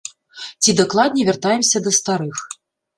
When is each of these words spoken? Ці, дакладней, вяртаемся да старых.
Ці, 0.61 0.75
дакладней, 0.79 1.27
вяртаемся 1.29 1.77
да 1.85 1.97
старых. 2.03 2.47